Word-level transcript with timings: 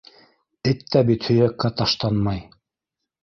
Эт 0.69 0.79
тә 0.95 1.03
бит 1.09 1.27
һөйәккә 1.31 1.71
таштанмай... 1.81 2.41